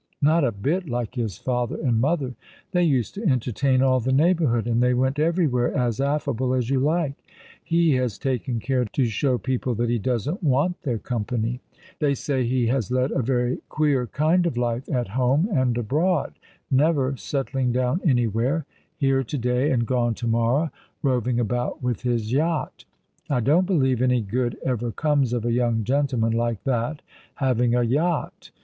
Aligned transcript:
Not 0.23 0.43
a 0.43 0.51
bit 0.51 0.89
like 0.89 1.13
his 1.13 1.37
father 1.37 1.77
and 1.79 2.01
mother. 2.01 2.33
They 2.71 2.81
used 2.81 3.13
to 3.13 3.23
entertain 3.23 3.83
all 3.83 3.99
the 3.99 4.11
neighbourhood, 4.11 4.65
and 4.65 4.81
they 4.81 4.95
went 4.95 5.19
everywhere, 5.19 5.77
as 5.77 6.01
affable 6.01 6.55
as 6.55 6.71
you 6.71 6.79
like. 6.79 7.13
He 7.63 7.91
has 7.97 8.17
taken 8.17 8.59
care 8.59 8.83
to 8.83 9.05
show 9.05 9.37
people 9.37 9.75
that 9.75 9.91
he 9.91 9.99
doesn't 9.99 10.41
want 10.43 10.81
their 10.81 10.97
company. 10.97 11.61
They 11.99 12.15
say 12.15 12.43
he 12.45 12.65
has 12.65 12.89
led 12.89 13.11
a 13.11 13.21
very 13.21 13.61
queer 13.69 14.07
kind 14.07 14.47
of 14.47 14.57
life 14.57 14.91
at 14.91 15.09
home 15.09 15.47
and 15.53 15.77
abroad; 15.77 16.33
never 16.71 17.11
setthng 17.11 17.71
down 17.71 18.01
anywhere, 18.03 18.65
here 18.97 19.23
to 19.23 19.37
day 19.37 19.69
and 19.69 19.85
gone 19.85 20.15
to 20.15 20.25
morrow; 20.27 20.71
roving 21.03 21.39
about 21.39 21.83
with 21.83 22.01
his 22.01 22.31
yacht. 22.31 22.85
I 23.29 23.39
don't 23.39 23.67
believe 23.67 24.01
any 24.01 24.21
good 24.21 24.57
ever 24.65 24.91
comes 24.91 25.31
of 25.31 25.45
a 25.45 25.51
young 25.53 25.83
gentleman 25.83 26.33
like 26.33 26.63
that 26.63 27.03
having 27.35 27.75
a 27.75 27.83
yacht. 27.83 28.49